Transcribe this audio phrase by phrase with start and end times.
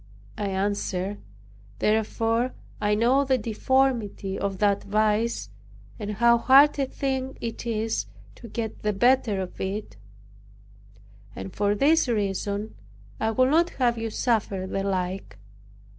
[0.35, 1.19] I answered,
[1.77, 5.51] "Therefore I know the deformity of that vice,
[5.99, 9.97] and how hard a thing it is to get the better of it;
[11.35, 12.73] and for this reason,
[13.19, 15.37] I would not have you suffer the like."